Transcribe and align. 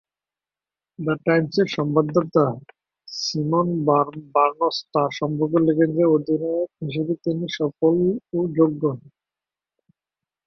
The 0.99 1.13
টাইমসের 1.25 1.67
সংবাদদাতা 1.75 2.45
Simon 3.07 3.67
Barnes 4.35 4.77
তার 4.93 5.09
সম্পর্কে 5.19 5.59
লিখেন 5.67 5.89
যে, 5.97 6.03
অধিনায়ক 6.15 6.69
হিসেবে 6.81 7.13
তিনি 7.23 7.45
সফল 7.57 7.95
ও 8.33 8.39
যোগ্য। 8.57 8.83